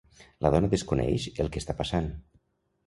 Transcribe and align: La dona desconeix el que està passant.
La 0.45 0.51
dona 0.55 0.69
desconeix 0.71 1.29
el 1.45 1.53
que 1.55 1.65
està 1.65 1.79
passant. 1.85 2.13